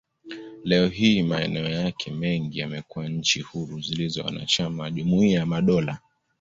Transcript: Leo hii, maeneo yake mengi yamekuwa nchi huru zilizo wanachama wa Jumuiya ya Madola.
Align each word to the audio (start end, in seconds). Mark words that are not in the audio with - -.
Leo 0.63 0.87
hii, 0.87 1.23
maeneo 1.23 1.69
yake 1.69 2.11
mengi 2.11 2.59
yamekuwa 2.59 3.07
nchi 3.09 3.41
huru 3.41 3.79
zilizo 3.81 4.23
wanachama 4.23 4.83
wa 4.83 4.91
Jumuiya 4.91 5.39
ya 5.39 5.45
Madola. 5.45 5.99